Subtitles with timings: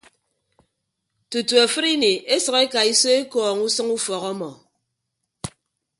[1.29, 4.49] Tutu afịdini esʌk ekaiso ekọọñ usʌñ ufọk ọmmọ.